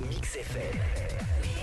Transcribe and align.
Mix 0.00 0.36
FM. 0.36 1.57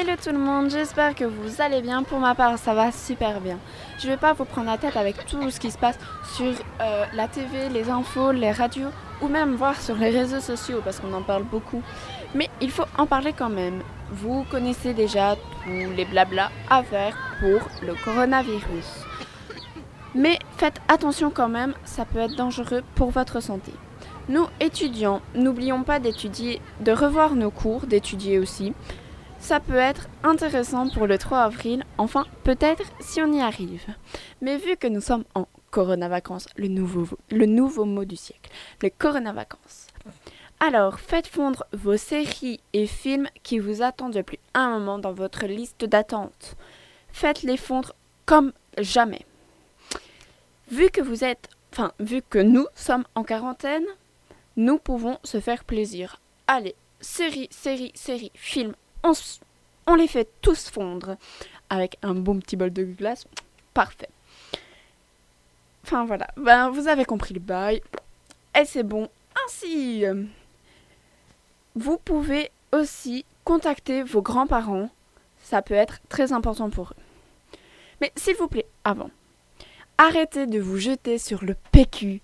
Hello 0.00 0.14
tout 0.16 0.32
le 0.32 0.38
monde, 0.38 0.70
j'espère 0.70 1.14
que 1.14 1.26
vous 1.26 1.60
allez 1.60 1.82
bien. 1.82 2.02
Pour 2.02 2.20
ma 2.20 2.34
part, 2.34 2.56
ça 2.56 2.72
va 2.72 2.90
super 2.90 3.38
bien. 3.38 3.58
Je 3.98 4.08
vais 4.08 4.16
pas 4.16 4.32
vous 4.32 4.46
prendre 4.46 4.68
la 4.68 4.78
tête 4.78 4.96
avec 4.96 5.26
tout 5.26 5.50
ce 5.50 5.60
qui 5.60 5.70
se 5.70 5.76
passe 5.76 5.98
sur 6.34 6.54
euh, 6.80 7.04
la 7.12 7.28
TV, 7.28 7.68
les 7.68 7.90
infos, 7.90 8.32
les 8.32 8.50
radios 8.50 8.88
ou 9.20 9.28
même 9.28 9.56
voir 9.56 9.78
sur 9.78 9.96
les 9.96 10.08
réseaux 10.08 10.40
sociaux 10.40 10.80
parce 10.82 11.00
qu'on 11.00 11.12
en 11.12 11.20
parle 11.20 11.42
beaucoup. 11.42 11.82
Mais 12.34 12.48
il 12.62 12.70
faut 12.70 12.86
en 12.96 13.04
parler 13.04 13.34
quand 13.34 13.50
même. 13.50 13.82
Vous 14.10 14.46
connaissez 14.50 14.94
déjà 14.94 15.36
tous 15.36 15.94
les 15.94 16.06
blabla 16.06 16.50
à 16.70 16.82
faire 16.82 17.14
pour 17.38 17.60
le 17.86 17.94
coronavirus. 18.02 19.04
Mais 20.14 20.38
faites 20.56 20.80
attention 20.88 21.28
quand 21.30 21.50
même, 21.50 21.74
ça 21.84 22.06
peut 22.06 22.20
être 22.20 22.36
dangereux 22.36 22.82
pour 22.94 23.10
votre 23.10 23.40
santé. 23.40 23.72
Nous, 24.30 24.46
étudiants, 24.60 25.20
n'oublions 25.34 25.82
pas 25.82 25.98
d'étudier, 25.98 26.62
de 26.80 26.92
revoir 26.92 27.34
nos 27.34 27.50
cours, 27.50 27.84
d'étudier 27.86 28.38
aussi. 28.38 28.72
Ça 29.40 29.58
peut 29.58 29.74
être 29.74 30.08
intéressant 30.22 30.88
pour 30.90 31.06
le 31.06 31.18
3 31.18 31.38
avril, 31.38 31.84
enfin 31.98 32.26
peut-être 32.44 32.84
si 33.00 33.20
on 33.20 33.32
y 33.32 33.40
arrive. 33.40 33.84
Mais 34.40 34.58
vu 34.58 34.76
que 34.76 34.86
nous 34.86 35.00
sommes 35.00 35.24
en 35.34 35.48
Corona 35.70 36.08
Vacances, 36.08 36.46
le 36.56 36.68
nouveau, 36.68 37.08
le 37.30 37.46
nouveau 37.46 37.84
mot 37.84 38.04
du 38.04 38.16
siècle, 38.16 38.50
les 38.82 38.90
Corona 38.90 39.32
Vacances. 39.32 39.88
Alors 40.60 41.00
faites 41.00 41.26
fondre 41.26 41.64
vos 41.72 41.96
séries 41.96 42.60
et 42.74 42.86
films 42.86 43.28
qui 43.42 43.58
vous 43.58 43.82
attendent 43.82 44.12
depuis 44.12 44.38
un 44.54 44.78
moment 44.78 44.98
dans 44.98 45.12
votre 45.12 45.46
liste 45.46 45.84
d'attente. 45.84 46.54
Faites-les 47.12 47.56
fondre 47.56 47.94
comme 48.26 48.52
jamais. 48.78 49.24
Vu 50.70 50.90
que 50.90 51.00
vous 51.00 51.24
êtes, 51.24 51.48
enfin 51.72 51.92
vu 51.98 52.22
que 52.22 52.38
nous 52.38 52.66
sommes 52.74 53.04
en 53.14 53.24
quarantaine, 53.24 53.86
nous 54.56 54.78
pouvons 54.78 55.18
se 55.24 55.40
faire 55.40 55.64
plaisir. 55.64 56.20
Allez, 56.46 56.76
série, 57.00 57.48
série, 57.50 57.92
série, 57.94 58.30
film, 58.34 58.74
on, 59.02 59.94
les 59.94 60.08
fait 60.08 60.28
tous 60.40 60.70
fondre 60.70 61.16
avec 61.68 61.96
un 62.02 62.14
bon 62.14 62.38
petit 62.38 62.56
bol 62.56 62.72
de 62.72 62.84
glace. 62.84 63.26
Parfait. 63.74 64.08
Enfin 65.84 66.04
voilà, 66.04 66.28
ben, 66.36 66.70
vous 66.70 66.88
avez 66.88 67.04
compris 67.04 67.34
le 67.34 67.40
bail. 67.40 67.82
Et 68.58 68.64
c'est 68.64 68.82
bon. 68.82 69.08
Ainsi, 69.46 70.04
vous 71.74 71.98
pouvez 71.98 72.50
aussi 72.72 73.24
contacter 73.44 74.02
vos 74.02 74.22
grands-parents. 74.22 74.90
Ça 75.42 75.62
peut 75.62 75.74
être 75.74 76.00
très 76.08 76.32
important 76.32 76.70
pour 76.70 76.92
eux. 76.92 77.56
Mais 78.00 78.12
s'il 78.16 78.36
vous 78.36 78.48
plaît, 78.48 78.66
avant, 78.84 79.10
arrêtez 79.98 80.46
de 80.46 80.58
vous 80.58 80.78
jeter 80.78 81.18
sur 81.18 81.44
le 81.44 81.54
PQ, 81.72 82.20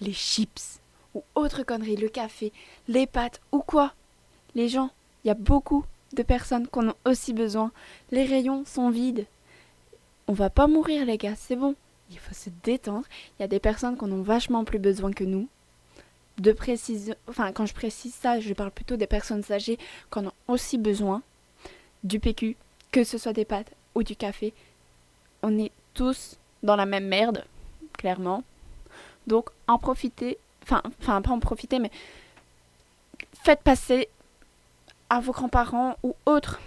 les 0.00 0.12
chips 0.12 0.80
ou 1.14 1.24
autres 1.34 1.62
conneries, 1.62 1.96
le 1.96 2.08
café, 2.08 2.52
les 2.88 3.06
pâtes 3.06 3.40
ou 3.52 3.60
quoi. 3.60 3.92
Les 4.54 4.68
gens, 4.68 4.90
il 5.24 5.28
y 5.28 5.30
a 5.30 5.34
beaucoup 5.34 5.84
de 6.12 6.22
personnes 6.22 6.66
qu'on 6.68 6.90
a 6.90 6.96
aussi 7.04 7.32
besoin. 7.32 7.72
Les 8.10 8.24
rayons 8.24 8.64
sont 8.64 8.90
vides. 8.90 9.26
On 10.28 10.32
va 10.32 10.50
pas 10.50 10.66
mourir 10.66 11.04
les 11.04 11.18
gars, 11.18 11.34
c'est 11.36 11.56
bon. 11.56 11.74
Il 12.10 12.18
faut 12.18 12.34
se 12.34 12.50
détendre. 12.62 13.04
Il 13.38 13.42
y 13.42 13.44
a 13.44 13.48
des 13.48 13.60
personnes 13.60 13.96
qu'on 13.96 14.12
a 14.12 14.22
vachement 14.22 14.64
plus 14.64 14.78
besoin 14.78 15.12
que 15.12 15.24
nous. 15.24 15.48
De 16.38 16.52
précision, 16.52 17.14
enfin 17.28 17.52
quand 17.52 17.66
je 17.66 17.74
précise 17.74 18.14
ça, 18.14 18.40
je 18.40 18.52
parle 18.52 18.70
plutôt 18.70 18.96
des 18.96 19.06
personnes 19.06 19.42
âgées 19.50 19.78
qu'on 20.10 20.28
a 20.28 20.34
aussi 20.48 20.76
besoin 20.76 21.22
du 22.04 22.20
PQ, 22.20 22.56
que 22.92 23.04
ce 23.04 23.16
soit 23.16 23.32
des 23.32 23.46
pâtes 23.46 23.72
ou 23.94 24.02
du 24.02 24.14
café. 24.16 24.52
On 25.42 25.58
est 25.58 25.72
tous 25.94 26.36
dans 26.62 26.76
la 26.76 26.84
même 26.84 27.06
merde, 27.06 27.44
clairement. 27.96 28.44
Donc 29.26 29.48
en 29.66 29.78
profitez, 29.78 30.36
enfin, 30.62 30.82
enfin 31.00 31.22
pas 31.22 31.30
en 31.30 31.40
profiter, 31.40 31.78
mais 31.78 31.90
faites 33.42 33.62
passer 33.62 34.08
à 35.10 35.20
vos 35.20 35.32
grands-parents 35.32 35.96
ou 36.02 36.14
autres. 36.26 36.60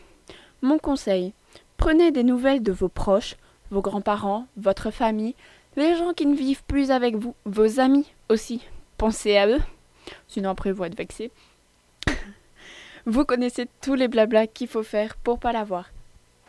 Mon 0.61 0.77
conseil, 0.77 1.33
prenez 1.77 2.11
des 2.11 2.23
nouvelles 2.23 2.63
de 2.63 2.71
vos 2.71 2.89
proches, 2.89 3.35
vos 3.71 3.81
grands-parents, 3.81 4.45
votre 4.57 4.91
famille, 4.91 5.35
les 5.75 5.95
gens 5.95 6.13
qui 6.13 6.25
ne 6.25 6.35
vivent 6.35 6.63
plus 6.63 6.91
avec 6.91 7.15
vous, 7.15 7.35
vos 7.45 7.79
amis 7.79 8.11
aussi. 8.29 8.61
Pensez 8.97 9.37
à 9.37 9.47
eux, 9.47 9.61
sinon 10.27 10.49
après 10.49 10.71
vous 10.71 10.83
êtes 10.83 10.97
vexés. 10.97 11.31
vous 13.05 13.25
connaissez 13.25 13.67
tous 13.81 13.93
les 13.93 14.07
blablas 14.07 14.47
qu'il 14.47 14.67
faut 14.67 14.83
faire 14.83 15.15
pour 15.17 15.39
pas 15.39 15.53
l'avoir. 15.53 15.89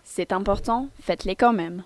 C'est 0.02 0.32
important, 0.32 0.88
faites-les 1.02 1.36
quand 1.36 1.52
même. 1.52 1.84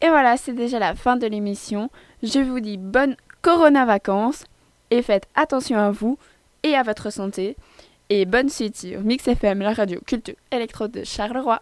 Et 0.00 0.08
voilà, 0.08 0.36
c'est 0.36 0.52
déjà 0.52 0.78
la 0.78 0.94
fin 0.94 1.16
de 1.16 1.26
l'émission. 1.26 1.90
Je 2.22 2.40
vous 2.40 2.60
dis 2.60 2.76
bonnes 2.76 3.16
Corona 3.42 3.84
vacances 3.84 4.44
et 4.90 5.02
faites 5.02 5.26
attention 5.34 5.78
à 5.78 5.90
vous 5.90 6.18
et 6.62 6.74
à 6.74 6.82
votre 6.82 7.10
santé. 7.10 7.56
Et 8.10 8.24
bonne 8.24 8.48
suite 8.48 8.74
sur 8.74 9.02
Mix 9.02 9.28
FM, 9.28 9.58
la 9.58 9.74
radio 9.74 10.00
culture 10.00 10.34
électro 10.50 10.88
de 10.88 11.04
Charleroi. 11.04 11.60